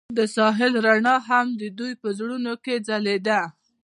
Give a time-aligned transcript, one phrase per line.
[0.17, 3.41] د ساحل رڼا هم د دوی په زړونو کې ځلېده.